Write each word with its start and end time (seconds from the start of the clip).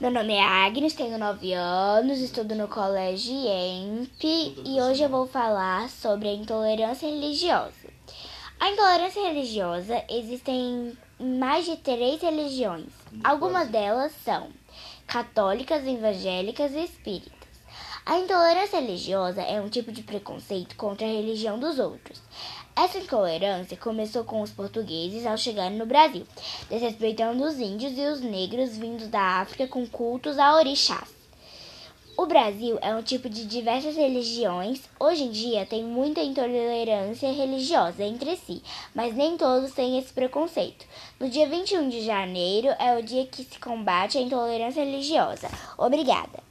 Meu 0.00 0.10
nome 0.10 0.32
é 0.32 0.42
Agnes, 0.42 0.94
tenho 0.94 1.18
9 1.18 1.52
anos, 1.52 2.18
estudo 2.18 2.54
no 2.54 2.66
colégio 2.66 3.34
EMP 3.34 4.24
e 4.64 4.80
hoje 4.80 5.02
eu 5.02 5.08
vou 5.10 5.26
falar 5.26 5.90
sobre 5.90 6.28
a 6.28 6.32
intolerância 6.32 7.06
religiosa. 7.06 7.92
A 8.58 8.70
intolerância 8.70 9.20
religiosa 9.20 10.02
existem 10.08 10.96
mais 11.20 11.66
de 11.66 11.76
três 11.76 12.22
religiões. 12.22 12.88
Algumas 13.22 13.68
delas 13.68 14.12
são 14.24 14.48
católicas, 15.06 15.86
evangélicas 15.86 16.72
e 16.72 16.84
espíritas. 16.84 17.53
A 18.06 18.18
intolerância 18.18 18.80
religiosa 18.80 19.40
é 19.40 19.58
um 19.62 19.70
tipo 19.70 19.90
de 19.90 20.02
preconceito 20.02 20.76
contra 20.76 21.06
a 21.06 21.10
religião 21.10 21.58
dos 21.58 21.78
outros. 21.78 22.20
Essa 22.76 22.98
intolerância 22.98 23.78
começou 23.78 24.24
com 24.24 24.42
os 24.42 24.50
portugueses 24.50 25.24
ao 25.24 25.38
chegarem 25.38 25.78
no 25.78 25.86
Brasil, 25.86 26.26
desrespeitando 26.68 27.42
os 27.42 27.58
índios 27.58 27.96
e 27.96 28.02
os 28.02 28.20
negros 28.20 28.76
vindos 28.76 29.08
da 29.08 29.40
África 29.40 29.66
com 29.66 29.86
cultos 29.86 30.38
a 30.38 30.54
orixás. 30.54 31.14
O 32.14 32.26
Brasil 32.26 32.78
é 32.82 32.94
um 32.94 33.02
tipo 33.02 33.26
de 33.26 33.46
diversas 33.46 33.96
religiões. 33.96 34.82
Hoje 35.00 35.24
em 35.24 35.30
dia 35.30 35.64
tem 35.64 35.82
muita 35.82 36.20
intolerância 36.20 37.32
religiosa 37.32 38.04
entre 38.04 38.36
si, 38.36 38.62
mas 38.94 39.14
nem 39.14 39.38
todos 39.38 39.72
têm 39.72 39.98
esse 39.98 40.12
preconceito. 40.12 40.84
No 41.18 41.30
dia 41.30 41.48
21 41.48 41.88
de 41.88 42.02
janeiro 42.02 42.68
é 42.78 42.98
o 42.98 43.02
dia 43.02 43.24
que 43.24 43.42
se 43.44 43.58
combate 43.58 44.18
a 44.18 44.20
intolerância 44.20 44.84
religiosa. 44.84 45.48
Obrigada! 45.78 46.43